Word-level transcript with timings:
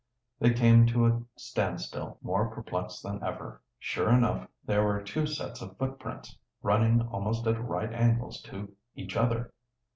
They 0.39 0.51
came 0.51 0.87
to 0.87 1.05
a 1.05 1.21
standstill, 1.35 2.17
more 2.23 2.49
perplexed 2.49 3.03
than 3.03 3.21
ever. 3.23 3.61
Sure 3.77 4.09
enough, 4.09 4.47
there 4.65 4.83
were 4.83 4.99
two 4.99 5.27
sets 5.27 5.61
of 5.61 5.77
footprints, 5.77 6.35
running 6.63 7.01
almost 7.11 7.45
at 7.45 7.63
right 7.63 7.93
angles 7.93 8.41
to 8.49 8.75
each 8.95 9.15
other. 9.15 9.53